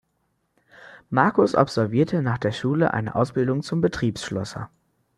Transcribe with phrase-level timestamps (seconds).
[1.11, 4.71] Marcus absolvierte nach der Schule eine Ausbildung zum Betriebsschlosser.